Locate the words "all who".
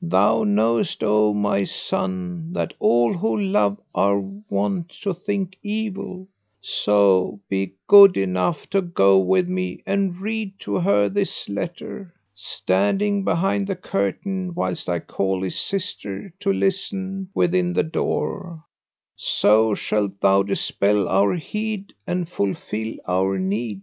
2.78-3.38